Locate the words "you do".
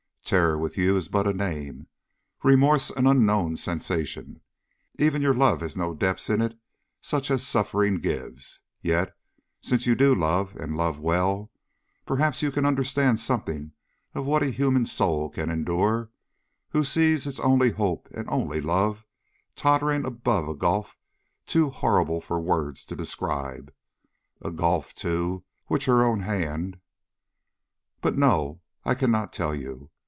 9.85-10.15